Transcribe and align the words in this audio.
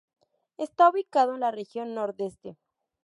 Está 0.57 0.89
ubicado 0.89 1.35
en 1.35 1.41
la 1.41 1.51
región 1.51 1.93
nordeste. 1.93 2.57